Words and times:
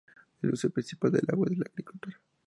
El 0.41 0.53
uso 0.53 0.67
principal 0.71 1.11
del 1.11 1.27
agua 1.29 1.45
es 1.51 1.59
la 1.59 1.67
agricultura. 1.69 2.19